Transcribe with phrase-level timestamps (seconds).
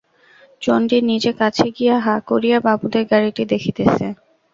[0.61, 4.05] চণ্ডী নিজে কাছে গিয়া হা করিয়া বাবুদের গাড়িটি দেখিতেছে।